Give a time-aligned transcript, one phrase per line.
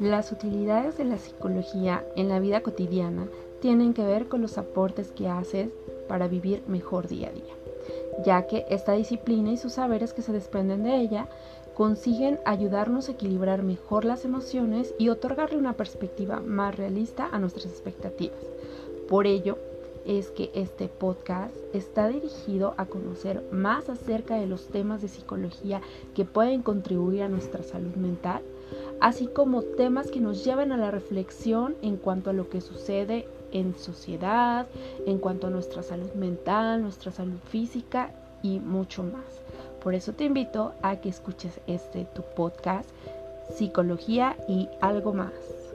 [0.00, 3.26] Las utilidades de la psicología en la vida cotidiana
[3.60, 5.70] tienen que ver con los aportes que haces
[6.08, 7.54] para vivir mejor día a día,
[8.24, 11.28] ya que esta disciplina y sus saberes que se desprenden de ella
[11.74, 17.66] consiguen ayudarnos a equilibrar mejor las emociones y otorgarle una perspectiva más realista a nuestras
[17.66, 18.38] expectativas.
[19.08, 19.58] Por ello,
[20.04, 25.82] es que este podcast está dirigido a conocer más acerca de los temas de psicología
[26.14, 28.42] que pueden contribuir a nuestra salud mental,
[29.00, 33.26] así como temas que nos llevan a la reflexión en cuanto a lo que sucede
[33.52, 34.66] en sociedad,
[35.06, 38.10] en cuanto a nuestra salud mental, nuestra salud física
[38.42, 39.42] y mucho más.
[39.82, 42.88] Por eso te invito a que escuches este tu podcast,
[43.54, 45.67] Psicología y algo más.